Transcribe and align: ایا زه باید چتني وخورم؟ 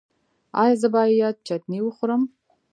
ایا 0.61 0.75
زه 0.81 0.87
باید 0.95 1.35
چتني 1.47 1.79
وخورم؟ 1.83 2.21